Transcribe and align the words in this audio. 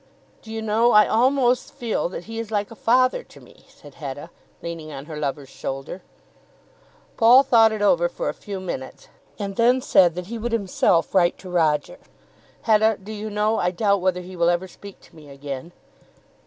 "Do 0.41 0.51
you 0.51 0.63
know 0.63 0.93
I 0.93 1.05
almost 1.05 1.71
feel 1.75 2.09
that 2.09 2.23
he 2.23 2.39
is 2.39 2.49
like 2.49 2.71
a 2.71 2.75
father 2.75 3.23
to 3.25 3.39
me," 3.39 3.65
said 3.67 3.93
Hetta, 3.93 4.31
leaning 4.63 4.91
on 4.91 5.05
her 5.05 5.15
lover's 5.15 5.49
shoulder. 5.51 6.01
Paul 7.17 7.43
thought 7.43 7.71
it 7.71 7.83
over 7.83 8.09
for 8.09 8.27
a 8.27 8.33
few 8.33 8.59
minutes, 8.59 9.09
and 9.37 9.57
then 9.57 9.79
said 9.79 10.15
that 10.15 10.25
he 10.25 10.39
would 10.39 10.53
himself 10.53 11.13
write 11.13 11.37
to 11.37 11.51
Roger. 11.51 11.99
"Hetta, 12.63 12.97
do 13.03 13.11
you 13.11 13.29
know, 13.29 13.59
I 13.59 13.69
doubt 13.69 14.01
whether 14.01 14.21
he 14.21 14.35
will 14.35 14.49
ever 14.49 14.67
speak 14.67 14.99
to 15.01 15.15
me 15.15 15.29
again." 15.29 15.71